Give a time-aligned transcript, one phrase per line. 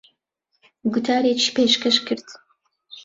[0.93, 2.27] گوتارێکی پێشکەش کرد.